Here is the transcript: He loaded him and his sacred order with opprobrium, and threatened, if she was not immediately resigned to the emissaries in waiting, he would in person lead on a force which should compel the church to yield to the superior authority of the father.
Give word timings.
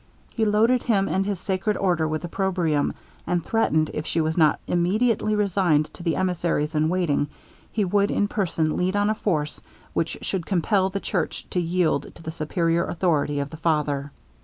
He 0.31 0.45
loaded 0.45 0.81
him 0.81 1.07
and 1.07 1.27
his 1.27 1.39
sacred 1.39 1.77
order 1.77 2.07
with 2.07 2.23
opprobrium, 2.23 2.91
and 3.27 3.45
threatened, 3.45 3.91
if 3.93 4.03
she 4.07 4.19
was 4.19 4.35
not 4.35 4.59
immediately 4.65 5.35
resigned 5.35 5.93
to 5.93 6.01
the 6.01 6.15
emissaries 6.15 6.73
in 6.73 6.89
waiting, 6.89 7.27
he 7.71 7.85
would 7.85 8.09
in 8.09 8.27
person 8.27 8.75
lead 8.77 8.95
on 8.95 9.11
a 9.11 9.13
force 9.13 9.61
which 9.93 10.17
should 10.23 10.47
compel 10.47 10.89
the 10.89 10.99
church 10.99 11.45
to 11.51 11.59
yield 11.59 12.15
to 12.15 12.23
the 12.23 12.31
superior 12.31 12.83
authority 12.87 13.39
of 13.39 13.51
the 13.51 13.57
father. 13.57 14.11